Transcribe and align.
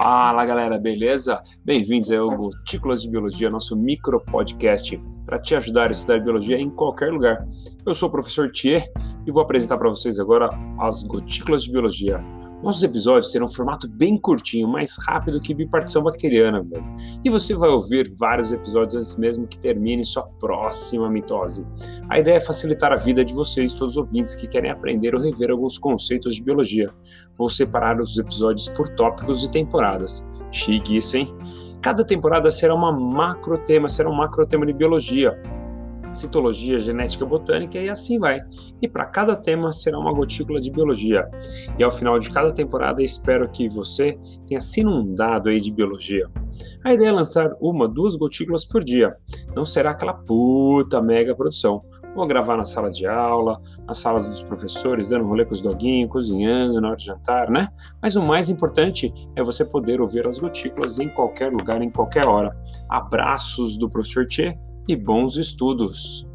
Fala 0.00 0.46
galera, 0.46 0.78
beleza? 0.78 1.42
Bem-vindos 1.64 2.12
ao 2.12 2.30
Gotículas 2.30 3.02
de 3.02 3.10
Biologia, 3.10 3.50
nosso 3.50 3.76
micro 3.76 4.20
podcast 4.20 4.96
para 5.26 5.40
te 5.40 5.56
ajudar 5.56 5.88
a 5.88 5.90
estudar 5.90 6.20
biologia 6.20 6.56
em 6.56 6.70
qualquer 6.70 7.10
lugar. 7.12 7.44
Eu 7.84 7.92
sou 7.92 8.08
o 8.08 8.12
professor 8.12 8.48
Thier 8.52 8.88
e 9.26 9.32
vou 9.32 9.42
apresentar 9.42 9.76
para 9.76 9.88
vocês 9.88 10.20
agora 10.20 10.50
as 10.78 11.02
Gotículas 11.02 11.64
de 11.64 11.72
Biologia. 11.72 12.24
Nossos 12.62 12.82
episódios 12.82 13.30
terão 13.30 13.46
um 13.46 13.48
formato 13.48 13.88
bem 13.88 14.16
curtinho, 14.20 14.66
mais 14.66 14.96
rápido 15.06 15.40
que 15.40 15.54
bipartição 15.54 16.02
bacteriana, 16.02 16.60
velho. 16.62 16.84
E 17.24 17.30
você 17.30 17.54
vai 17.54 17.68
ouvir 17.68 18.12
vários 18.18 18.52
episódios 18.52 18.96
antes 18.96 19.16
mesmo 19.16 19.46
que 19.46 19.58
termine 19.58 20.04
sua 20.04 20.24
próxima 20.40 21.08
mitose. 21.08 21.64
A 22.08 22.18
ideia 22.18 22.36
é 22.36 22.40
facilitar 22.40 22.92
a 22.92 22.96
vida 22.96 23.24
de 23.24 23.32
vocês, 23.32 23.74
todos 23.74 23.96
os 23.96 24.04
ouvintes 24.04 24.34
que 24.34 24.48
querem 24.48 24.70
aprender 24.70 25.14
ou 25.14 25.20
rever 25.20 25.50
alguns 25.50 25.78
conceitos 25.78 26.34
de 26.34 26.42
biologia. 26.42 26.90
Vou 27.36 27.48
separar 27.48 28.00
os 28.00 28.18
episódios 28.18 28.68
por 28.68 28.88
tópicos 28.88 29.44
e 29.44 29.50
temporadas. 29.50 30.28
Chique 30.50 30.96
isso, 30.96 31.16
hein? 31.16 31.32
Cada 31.80 32.04
temporada 32.04 32.50
será 32.50 32.74
uma 32.74 32.90
macro 32.90 33.56
tema, 33.58 33.88
será 33.88 34.10
um 34.10 34.14
macro 34.14 34.44
tema 34.44 34.66
de 34.66 34.72
biologia, 34.72 35.40
citologia, 36.12 36.78
genética, 36.78 37.24
botânica 37.24 37.78
e 37.78 37.88
assim 37.88 38.18
vai. 38.18 38.40
E 38.80 38.88
para 38.88 39.06
cada 39.06 39.36
tema 39.36 39.72
será 39.72 39.98
uma 39.98 40.12
gotícula 40.12 40.60
de 40.60 40.70
biologia. 40.70 41.28
E 41.78 41.84
ao 41.84 41.90
final 41.90 42.18
de 42.18 42.30
cada 42.30 42.52
temporada 42.52 43.02
espero 43.02 43.48
que 43.50 43.68
você 43.68 44.18
tenha 44.46 44.60
se 44.60 44.80
inundado 44.80 45.48
aí 45.48 45.60
de 45.60 45.72
biologia. 45.72 46.28
A 46.84 46.92
ideia 46.92 47.08
é 47.08 47.12
lançar 47.12 47.50
uma, 47.60 47.88
duas 47.88 48.16
gotículas 48.16 48.64
por 48.64 48.82
dia. 48.82 49.16
Não 49.54 49.64
será 49.64 49.90
aquela 49.90 50.14
puta 50.14 51.00
mega 51.02 51.34
produção. 51.34 51.82
Vou 52.14 52.26
gravar 52.26 52.56
na 52.56 52.64
sala 52.64 52.90
de 52.90 53.06
aula, 53.06 53.60
na 53.86 53.94
sala 53.94 54.20
dos 54.20 54.42
professores, 54.42 55.08
dando 55.08 55.26
rolê 55.26 55.44
com 55.44 55.52
os 55.52 55.60
doguinhos, 55.60 56.10
cozinhando 56.10 56.80
na 56.80 56.88
hora 56.88 56.96
de 56.96 57.04
jantar, 57.04 57.48
né? 57.48 57.68
Mas 58.02 58.16
o 58.16 58.22
mais 58.22 58.50
importante 58.50 59.12
é 59.36 59.42
você 59.42 59.64
poder 59.64 60.00
ouvir 60.00 60.26
as 60.26 60.38
gotículas 60.38 60.98
em 60.98 61.08
qualquer 61.08 61.52
lugar, 61.52 61.80
em 61.80 61.90
qualquer 61.90 62.26
hora. 62.26 62.50
Abraços 62.88 63.76
do 63.76 63.88
professor 63.88 64.26
Tchê 64.26 64.58
e 64.88 64.96
bons 64.96 65.36
estudos! 65.36 66.27